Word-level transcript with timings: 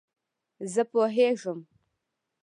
زه 0.73 0.81
پوهېږم! 0.91 1.59